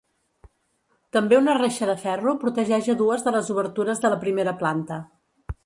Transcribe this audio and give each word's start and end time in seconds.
També 1.17 1.37
una 1.39 1.55
reixa 1.57 1.89
de 1.91 1.95
ferro 2.05 2.33
protegeix 2.45 2.89
a 2.95 2.97
dues 3.03 3.27
de 3.29 3.35
les 3.37 3.55
obertures 3.57 4.05
de 4.07 4.15
la 4.15 4.21
primera 4.25 4.59
planta. 4.63 4.99